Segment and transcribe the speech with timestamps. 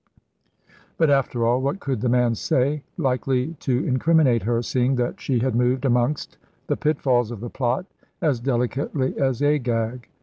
[0.97, 5.37] But, after all, what could the man say likely to incriminate her, seeing that she
[5.37, 7.85] had moved amongst the pitfalls of the plot
[8.19, 10.09] as delicately as Agag?